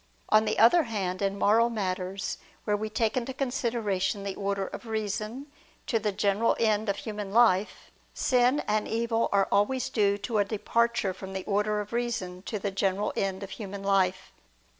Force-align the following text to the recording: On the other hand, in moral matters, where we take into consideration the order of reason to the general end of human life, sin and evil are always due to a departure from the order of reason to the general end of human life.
On 0.29 0.45
the 0.45 0.57
other 0.57 0.81
hand, 0.89 1.21
in 1.21 1.37
moral 1.37 1.69
matters, 1.69 2.39
where 2.63 2.75
we 2.75 2.89
take 2.89 3.15
into 3.15 3.35
consideration 3.35 4.23
the 4.23 4.33
order 4.33 4.65
of 4.65 4.87
reason 4.87 5.45
to 5.85 5.99
the 5.99 6.11
general 6.11 6.55
end 6.59 6.89
of 6.89 6.95
human 6.97 7.31
life, 7.31 7.91
sin 8.11 8.61
and 8.61 8.87
evil 8.87 9.29
are 9.31 9.47
always 9.51 9.89
due 9.89 10.17
to 10.17 10.39
a 10.39 10.43
departure 10.43 11.13
from 11.13 11.33
the 11.33 11.43
order 11.45 11.79
of 11.81 11.93
reason 11.93 12.41
to 12.47 12.57
the 12.57 12.71
general 12.71 13.13
end 13.15 13.43
of 13.43 13.51
human 13.51 13.83
life. 13.83 14.31